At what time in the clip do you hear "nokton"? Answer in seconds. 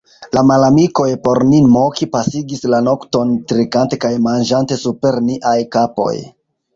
2.85-3.35